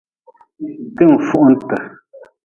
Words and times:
Ti-n 0.95 1.13
fuhunti. 1.27 1.77